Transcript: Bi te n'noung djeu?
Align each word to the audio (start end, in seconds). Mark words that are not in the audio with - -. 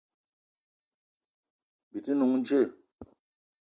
Bi 1.91 1.99
te 2.05 2.11
n'noung 2.13 2.41
djeu? 2.43 2.67